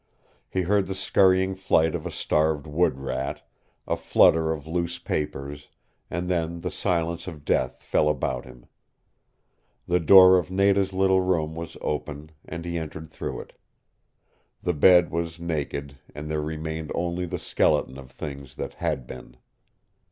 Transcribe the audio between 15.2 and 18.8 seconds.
naked and there remained only the skeleton of things that